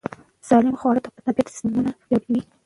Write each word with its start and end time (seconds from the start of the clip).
سالم 0.47 0.75
خواړه 0.79 0.99
د 1.03 1.07
بدن 1.13 1.21
طبیعي 1.27 1.47
سیستمونه 1.55 1.89
پیاوړي 1.99 2.39
ساتي. 2.39 2.39